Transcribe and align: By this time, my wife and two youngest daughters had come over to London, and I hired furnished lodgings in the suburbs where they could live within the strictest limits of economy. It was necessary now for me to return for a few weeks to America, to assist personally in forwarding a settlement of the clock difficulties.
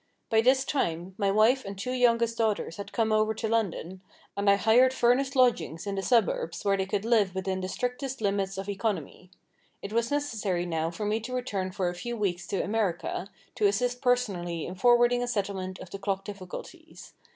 By 0.31 0.41
this 0.41 0.65
time, 0.65 1.13
my 1.19 1.29
wife 1.29 1.63
and 1.63 1.77
two 1.77 1.91
youngest 1.91 2.35
daughters 2.35 2.77
had 2.77 2.91
come 2.91 3.11
over 3.11 3.35
to 3.35 3.47
London, 3.47 4.01
and 4.35 4.49
I 4.49 4.55
hired 4.55 4.95
furnished 4.95 5.35
lodgings 5.35 5.85
in 5.85 5.93
the 5.93 6.01
suburbs 6.01 6.65
where 6.65 6.75
they 6.75 6.87
could 6.87 7.05
live 7.05 7.35
within 7.35 7.61
the 7.61 7.67
strictest 7.69 8.19
limits 8.19 8.57
of 8.57 8.67
economy. 8.67 9.29
It 9.83 9.93
was 9.93 10.09
necessary 10.09 10.65
now 10.65 10.89
for 10.89 11.05
me 11.05 11.19
to 11.19 11.35
return 11.35 11.71
for 11.71 11.87
a 11.87 11.93
few 11.93 12.17
weeks 12.17 12.47
to 12.47 12.63
America, 12.63 13.27
to 13.53 13.67
assist 13.67 14.01
personally 14.01 14.65
in 14.65 14.73
forwarding 14.73 15.21
a 15.21 15.27
settlement 15.27 15.77
of 15.77 15.91
the 15.91 15.99
clock 15.99 16.25
difficulties. 16.25 17.13